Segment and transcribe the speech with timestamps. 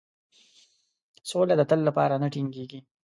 [1.29, 2.79] سوله د تل لپاره نه ټینګیږي.